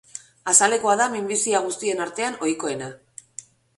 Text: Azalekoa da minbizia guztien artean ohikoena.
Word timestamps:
Azalekoa 0.53 0.95
da 1.01 1.05
minbizia 1.15 1.61
guztien 1.67 2.01
artean 2.07 2.39
ohikoena. 2.47 2.89